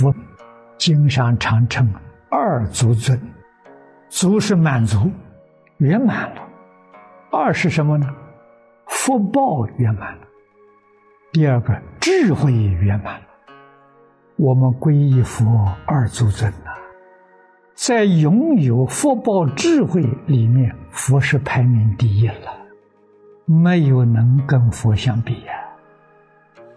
[0.00, 0.14] 佛
[0.78, 1.86] 经上常称
[2.30, 3.20] 二足尊，
[4.08, 5.10] 足是满足
[5.76, 6.40] 圆满了，
[7.30, 8.08] 二是什么呢？
[8.86, 10.22] 福报圆满了。
[11.32, 13.26] 第二个智慧圆满了。
[14.36, 16.70] 我们皈依佛二足尊呐，
[17.74, 22.56] 在拥有福报智慧里面，佛是排名第一了，
[23.44, 25.52] 没有能跟佛相比呀。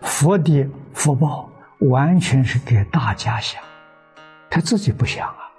[0.01, 1.49] 佛的福报
[1.89, 3.61] 完全是给大家想，
[4.49, 5.51] 他自己不想啊，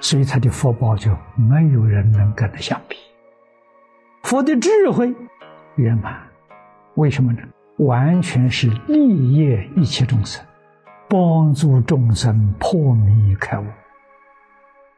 [0.00, 2.96] 所以他的福报就没有人能跟他相比。
[4.22, 5.14] 佛的智慧
[5.76, 6.22] 圆满，
[6.94, 7.40] 为什么呢？
[7.78, 10.44] 完全是利益一切众生。
[11.06, 13.64] 帮助众生破迷开悟，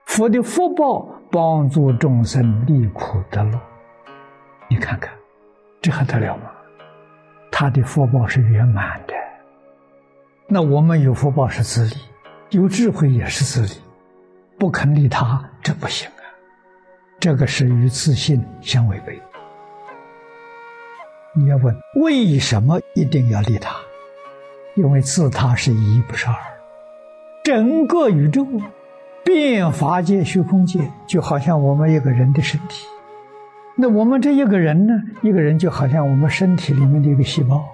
[0.06, 3.61] 佛的福报帮助众生离苦得乐。
[4.69, 5.12] 你看看，
[5.83, 6.45] 这还得了吗？
[7.51, 9.15] 他的福报是圆满的。
[10.49, 11.97] 那我们有福报是自利，
[12.51, 13.81] 有智慧也是自利，
[14.57, 16.23] 不肯利他，这不行啊！
[17.19, 19.21] 这个是与自信相违背。
[21.35, 23.75] 你要问为什么一定要利他？
[24.77, 26.37] 因为自他是一，不是二。
[27.43, 28.47] 整个宇宙、
[29.25, 32.87] 变法界、虚空界，就好像我们一个人的身体。
[33.75, 34.95] 那我们这一个人呢？
[35.23, 37.65] 一个人就好像我们身体里面的一个细胞。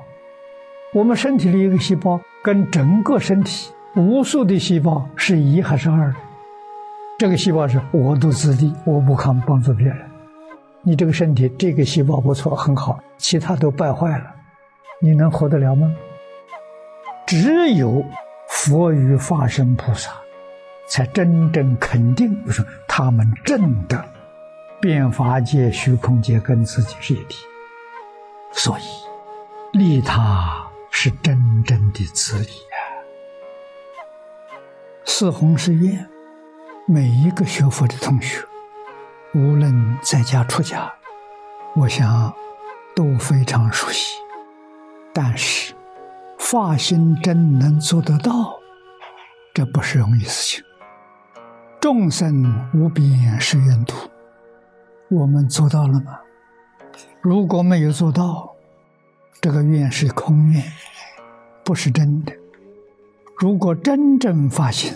[0.94, 6.14] 我们身体里一个细胞，跟整个身体无数的细胞是一还是二？
[7.18, 9.98] 这个细胞是我独自利，我不肯帮助别人。
[10.82, 14.34] 你这个身体，这个细胞不错，很好，其他都败坏了，
[15.00, 15.90] 你能活得了吗？
[17.26, 18.04] 只有
[18.48, 20.10] 佛与化身菩萨，
[20.88, 24.04] 才真正肯定，就是他们证的
[24.78, 27.38] 变法界、虚空界跟自己是一体，
[28.52, 32.76] 所以利他是真正的自利呀。
[35.04, 36.08] 四弘誓愿，
[36.86, 38.44] 每一个学佛的同学，
[39.34, 40.92] 无论在家出家，
[41.74, 42.32] 我想
[42.94, 44.14] 都非常熟悉，
[45.12, 45.74] 但是。
[46.38, 48.58] 发心真能做得到，
[49.54, 50.64] 这不是容易事情。
[51.80, 53.94] 众生无边誓愿度，
[55.08, 56.18] 我们做到了吗？
[57.22, 58.51] 如果没有做到，
[59.42, 60.62] 这个愿是空愿，
[61.64, 62.32] 不是真的。
[63.36, 64.94] 如果真正发心，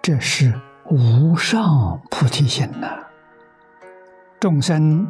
[0.00, 0.54] 这是
[0.88, 2.96] 无上菩提心呐。
[4.38, 5.04] 众生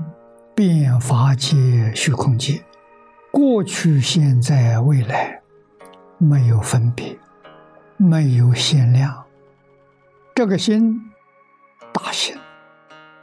[0.55, 2.65] 变法界、虚空界。
[3.31, 5.43] 过去、现在、未来，
[6.17, 7.19] 没有分别，
[7.99, 9.23] 没有限量。
[10.35, 10.99] 这个心，
[11.93, 12.35] 大心，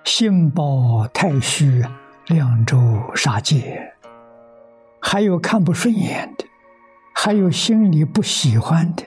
[0.04, 1.84] 心包太虚，
[2.28, 2.78] 两周
[3.16, 3.96] 杀戒，
[5.12, 6.46] 还有看不顺眼的，
[7.14, 9.04] 还有心里不喜欢的，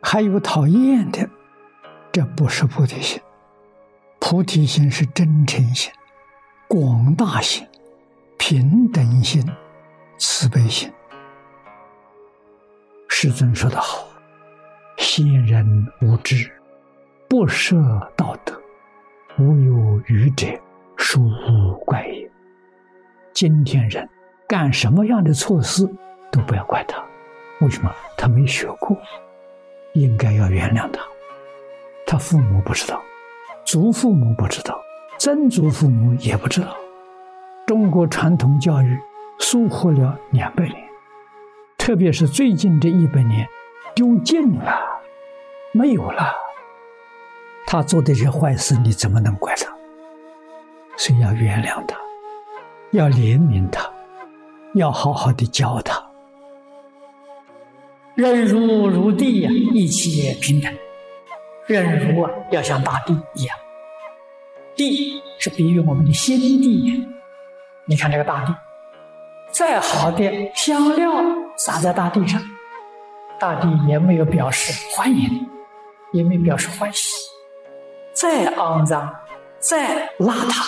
[0.00, 1.28] 还有讨厌的，
[2.10, 3.20] 这不是菩提心。
[4.18, 5.92] 菩提心是真诚心、
[6.66, 7.68] 广大心、
[8.38, 9.44] 平等心。
[10.16, 10.90] 慈悲心，
[13.06, 14.08] 世尊说得好
[14.96, 16.50] ：“先人无知，
[17.28, 17.76] 不设
[18.16, 18.58] 道德，
[19.38, 20.46] 无有愚者，
[20.96, 22.30] 殊无怪也。”
[23.34, 24.08] 今天人
[24.48, 25.88] 干什么样的错事，
[26.32, 27.00] 都不要怪他。
[27.60, 27.94] 为什么？
[28.16, 28.96] 他没学过，
[29.92, 31.00] 应该要原谅他。
[32.06, 33.00] 他父母不知道，
[33.64, 34.80] 祖父母不知道，
[35.18, 36.74] 曾祖父母也不知道。
[37.66, 38.98] 中国传统教育。
[39.40, 40.76] 疏忽了两百年，
[41.76, 43.46] 特别是最近这一百年，
[43.94, 44.80] 丢尽了，
[45.70, 46.34] 没有了。
[47.64, 49.72] 他做的这些坏事，你怎么能怪他？
[50.96, 51.96] 所以要原谅他，
[52.90, 53.88] 要怜悯他，
[54.74, 56.02] 要好好的教他。
[58.14, 60.72] 人如如地呀，一切平等。
[61.66, 63.56] 人如啊，要像大地一样。
[64.74, 67.06] 地是比喻我们的心地。
[67.86, 68.54] 你看这个大地。
[69.50, 71.10] 再好的香料
[71.56, 72.40] 撒在大地上，
[73.40, 75.48] 大地也没有表示欢迎，
[76.12, 77.00] 也没表示欢喜。
[78.12, 79.10] 再肮脏、
[79.58, 80.64] 再邋遢、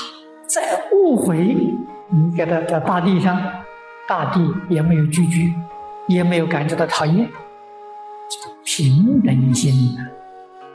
[0.46, 1.36] 再误会，
[2.08, 3.36] 你给它在大地上，
[4.10, 5.54] 大地也没有拒绝，
[6.08, 7.30] 也没有感觉到讨厌。
[8.28, 10.04] 这种平等心呢，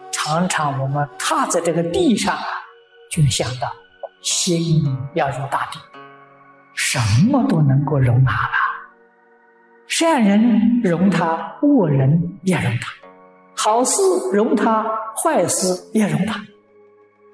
[0.09, 2.45] 常常我们踏在这个地上啊，
[3.11, 3.67] 就想到
[4.21, 4.81] 心
[5.15, 5.77] 要如大地。
[6.75, 6.97] 什
[7.29, 8.53] 么都能够容纳了，
[9.85, 12.93] 善人容他，恶人也容他，
[13.53, 14.85] 好事容他，
[15.21, 16.41] 坏事也容他，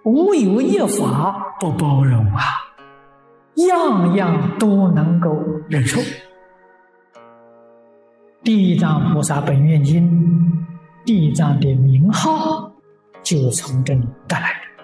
[0.03, 2.43] 无有一法不包容啊，
[4.07, 5.35] 样样都能够
[5.69, 5.99] 忍受。
[8.43, 10.65] 地藏菩萨本愿经
[11.05, 12.71] 地藏的名号
[13.21, 14.83] 就从这里得来的。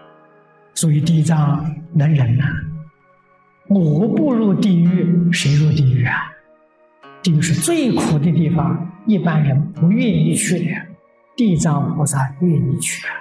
[0.76, 2.46] 所以地藏能忍呐，
[3.68, 6.32] 我不入地狱，谁入地狱啊？
[7.24, 10.76] 地狱是最苦的地方，一般人不愿意去的，
[11.36, 13.14] 地藏菩萨愿意去啊。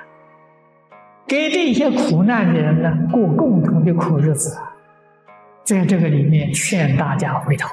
[1.27, 4.55] 给这些苦难的人呢，过共同的苦日子，
[5.67, 7.69] 在这个里面劝大家回头。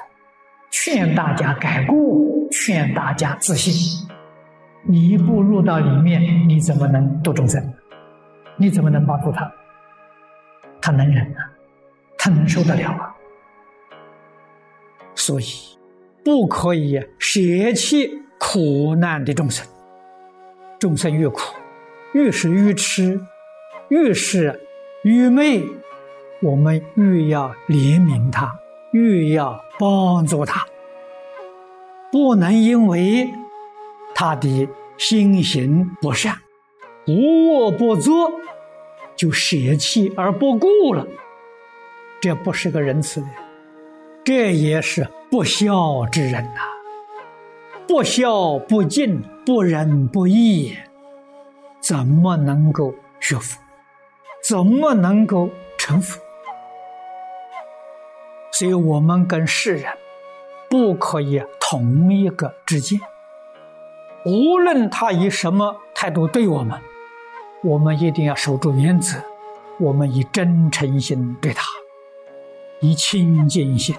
[0.71, 1.95] 劝大家改过，
[2.49, 3.71] 劝大家自信。
[4.81, 7.63] 你一步入到里面，你怎么能度众生？
[8.57, 9.49] 你怎么能帮助他？
[10.81, 11.45] 他能忍啊，
[12.17, 13.15] 他能受得了啊。
[15.13, 15.45] 所以，
[16.25, 17.39] 不可以舍
[17.75, 18.09] 弃
[18.39, 19.65] 苦难的众生。
[20.79, 21.53] 众生越苦，
[22.13, 23.21] 越是愚痴，
[23.89, 24.59] 越是
[25.03, 25.63] 愚昧，
[26.43, 28.53] 我们越要怜悯他。
[28.91, 30.63] 越要帮助他，
[32.11, 33.27] 不能因为
[34.13, 34.69] 他的
[34.99, 36.37] 心行不善、
[37.07, 38.29] 无恶不作，
[39.15, 41.07] 就舍弃而不顾了。
[42.21, 43.35] 这不是个仁慈的人，
[44.23, 46.61] 这也是不孝之人呐！
[47.87, 50.77] 不孝不敬、不仁不义，
[51.81, 53.59] 怎么能够学佛？
[54.47, 55.49] 怎么能够
[55.79, 56.21] 成佛？
[58.53, 59.91] 所以我们跟世人
[60.69, 62.99] 不可以同一个之见，
[64.25, 66.79] 无论他以什么态度对我们，
[67.63, 69.17] 我们一定要守住原则。
[69.79, 71.63] 我们以真诚心对他，
[72.79, 73.95] 以清净心、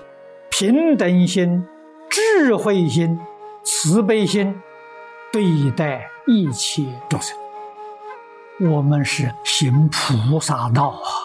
[0.48, 1.66] 平等心、
[2.08, 3.20] 智慧心、
[3.64, 4.62] 慈悲心
[5.32, 7.36] 对待一切众生。
[8.60, 11.23] 我们是行菩萨道啊！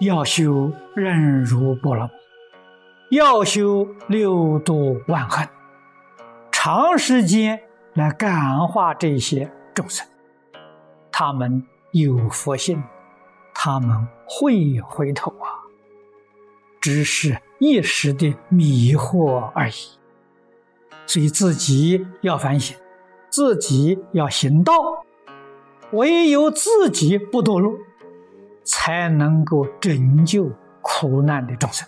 [0.00, 2.08] 要修忍辱波罗，
[3.10, 5.48] 要修六度万恨，
[6.52, 7.60] 长时间
[7.94, 10.06] 来感化这些众生，
[11.10, 12.80] 他们有佛性，
[13.52, 15.66] 他们会回头啊，
[16.80, 19.72] 只是一时的迷惑而已。
[21.06, 22.76] 所以自己要反省，
[23.30, 24.72] 自己要行道，
[25.90, 27.76] 唯有自己不堕落。
[28.88, 30.50] 才能够拯救
[30.80, 31.86] 苦难的众生，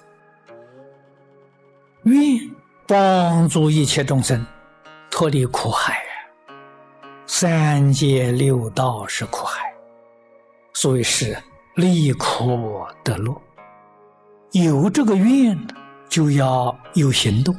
[2.02, 2.38] 愿
[2.86, 4.46] 帮助一切众生
[5.10, 5.98] 脱离苦海！
[7.24, 9.72] 三界六道是苦海，
[10.74, 11.34] 所以是
[11.74, 13.34] 离苦得乐。
[14.52, 15.58] 有这个愿，
[16.06, 17.56] 就要有行动。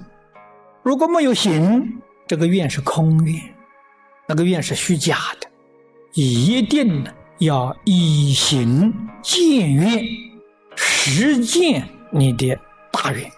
[0.84, 3.42] 如果没有行，这个愿是空愿，
[4.28, 5.50] 那个愿是虚假的，
[6.14, 7.12] 一定呢。
[7.42, 8.94] 要以行
[9.24, 10.06] 见愿，
[10.76, 12.56] 实践你的
[12.92, 13.32] 大愿，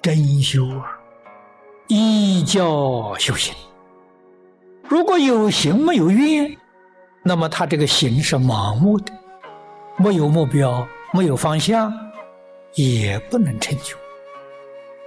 [0.00, 0.98] 真修啊！
[1.88, 3.54] 依教修行。
[4.88, 6.56] 如果有行没有愿，
[7.22, 9.12] 那么他这个行是盲目的，
[9.98, 11.92] 没有目标，没有方向，
[12.72, 13.94] 也不能成就。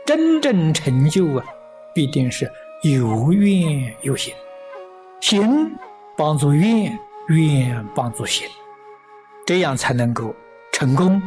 [0.06, 1.44] 真正成就啊，
[1.96, 2.48] 必定是
[2.84, 4.36] 有愿有行，
[5.20, 5.72] 行
[6.16, 6.96] 帮助愿。
[7.36, 8.48] 愿帮助心，
[9.46, 10.34] 这样才能够
[10.72, 11.22] 成功。